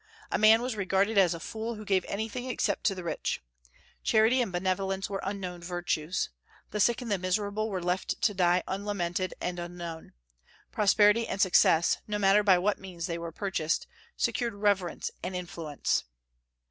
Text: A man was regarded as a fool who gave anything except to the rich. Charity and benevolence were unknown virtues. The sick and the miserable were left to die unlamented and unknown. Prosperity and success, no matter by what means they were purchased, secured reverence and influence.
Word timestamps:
A 0.31 0.39
man 0.39 0.63
was 0.63 0.75
regarded 0.75 1.19
as 1.19 1.35
a 1.35 1.39
fool 1.39 1.75
who 1.75 1.85
gave 1.85 2.03
anything 2.07 2.45
except 2.49 2.85
to 2.85 2.95
the 2.95 3.03
rich. 3.03 3.39
Charity 4.03 4.41
and 4.41 4.51
benevolence 4.51 5.11
were 5.11 5.21
unknown 5.21 5.61
virtues. 5.61 6.31
The 6.71 6.79
sick 6.79 7.03
and 7.03 7.11
the 7.11 7.19
miserable 7.19 7.69
were 7.69 7.83
left 7.83 8.19
to 8.23 8.33
die 8.33 8.63
unlamented 8.67 9.35
and 9.39 9.59
unknown. 9.59 10.13
Prosperity 10.71 11.27
and 11.27 11.39
success, 11.39 11.97
no 12.07 12.17
matter 12.17 12.41
by 12.41 12.57
what 12.57 12.79
means 12.79 13.05
they 13.05 13.19
were 13.19 13.31
purchased, 13.31 13.85
secured 14.17 14.55
reverence 14.55 15.11
and 15.21 15.35
influence. 15.35 16.03